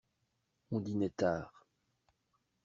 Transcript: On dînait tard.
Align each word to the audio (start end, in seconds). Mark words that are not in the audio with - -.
On 0.71 0.79
dînait 0.79 1.11
tard. 1.11 1.63